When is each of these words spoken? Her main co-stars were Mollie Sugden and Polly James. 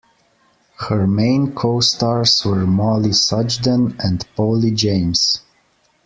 Her 0.79 1.05
main 1.05 1.53
co-stars 1.53 2.43
were 2.43 2.65
Mollie 2.65 3.13
Sugden 3.13 3.95
and 3.99 4.25
Polly 4.35 4.71
James. 4.71 5.41